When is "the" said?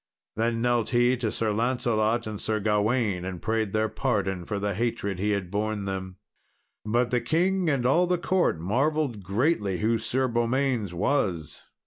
4.57-4.73, 7.11-7.21, 8.07-8.17